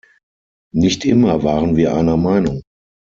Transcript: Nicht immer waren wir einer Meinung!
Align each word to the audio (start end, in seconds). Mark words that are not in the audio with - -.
Nicht 0.73 1.05
immer 1.05 1.43
waren 1.43 1.75
wir 1.75 1.93
einer 1.93 2.17
Meinung! 2.17 2.63